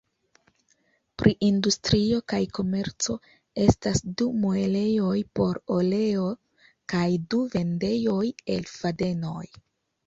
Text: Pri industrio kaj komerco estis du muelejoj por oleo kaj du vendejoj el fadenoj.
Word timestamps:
Pri 1.21 1.33
industrio 1.47 2.21
kaj 2.33 2.39
komerco 2.59 3.17
estis 3.67 4.01
du 4.23 4.31
muelejoj 4.47 5.15
por 5.41 5.63
oleo 5.79 6.25
kaj 6.97 7.07
du 7.33 7.45
vendejoj 7.59 8.25
el 8.59 8.69
fadenoj. 8.77 9.49